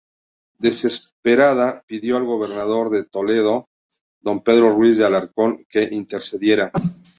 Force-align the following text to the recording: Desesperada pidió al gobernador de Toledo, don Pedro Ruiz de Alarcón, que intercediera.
Desesperada 0.57 1.83
pidió 1.85 2.17
al 2.17 2.23
gobernador 2.25 2.89
de 2.89 3.03
Toledo, 3.03 3.69
don 4.21 4.41
Pedro 4.41 4.71
Ruiz 4.71 4.97
de 4.97 5.05
Alarcón, 5.05 5.63
que 5.69 5.89
intercediera. 5.91 6.71